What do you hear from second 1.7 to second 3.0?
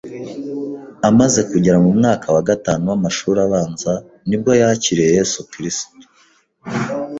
mu mwaka wa gatanu